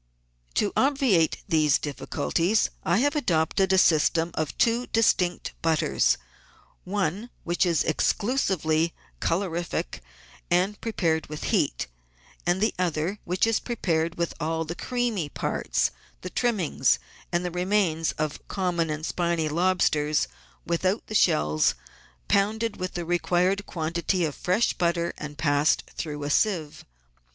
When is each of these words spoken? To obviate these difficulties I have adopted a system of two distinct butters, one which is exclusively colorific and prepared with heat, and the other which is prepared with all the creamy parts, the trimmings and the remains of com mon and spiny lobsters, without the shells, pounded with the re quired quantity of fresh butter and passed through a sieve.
To 0.55 0.73
obviate 0.75 1.43
these 1.47 1.77
difficulties 1.77 2.71
I 2.83 2.97
have 3.01 3.15
adopted 3.15 3.71
a 3.71 3.77
system 3.77 4.31
of 4.33 4.57
two 4.57 4.87
distinct 4.87 5.53
butters, 5.61 6.17
one 6.85 7.29
which 7.43 7.67
is 7.67 7.83
exclusively 7.83 8.95
colorific 9.19 9.99
and 10.49 10.81
prepared 10.81 11.27
with 11.27 11.43
heat, 11.53 11.85
and 12.47 12.59
the 12.61 12.73
other 12.79 13.19
which 13.25 13.45
is 13.45 13.59
prepared 13.59 14.15
with 14.17 14.33
all 14.39 14.65
the 14.65 14.73
creamy 14.73 15.29
parts, 15.29 15.91
the 16.21 16.31
trimmings 16.31 16.97
and 17.31 17.45
the 17.45 17.51
remains 17.51 18.13
of 18.13 18.41
com 18.47 18.77
mon 18.77 18.89
and 18.89 19.05
spiny 19.05 19.49
lobsters, 19.49 20.27
without 20.65 21.05
the 21.05 21.13
shells, 21.13 21.75
pounded 22.27 22.75
with 22.77 22.95
the 22.95 23.05
re 23.05 23.19
quired 23.19 23.67
quantity 23.67 24.25
of 24.25 24.33
fresh 24.33 24.73
butter 24.73 25.13
and 25.19 25.37
passed 25.37 25.83
through 25.95 26.23
a 26.23 26.31
sieve. 26.31 26.85